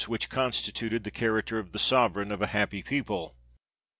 3 0.05 0.11
which 0.13 0.31
constituted 0.31 1.03
the 1.03 1.11
character 1.11 1.59
of 1.59 1.73
the 1.73 1.77
sovereign 1.77 2.31
of 2.31 2.41
a 2.41 2.47
happy 2.47 2.81
people. 2.81 3.35